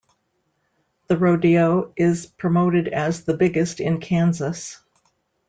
The 1.09 1.17
rodeo 1.17 1.93
is 1.95 2.25
promoted 2.25 2.87
as 2.87 3.23
the 3.23 3.37
biggest 3.37 3.79
in 3.79 3.99
Kansas. 3.99 4.81